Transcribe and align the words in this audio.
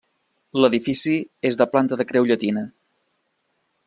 L'edifici 0.63 1.13
és 1.51 1.59
de 1.63 1.67
planta 1.75 1.99
de 2.01 2.07
creu 2.13 2.29
llatina. 2.31 2.65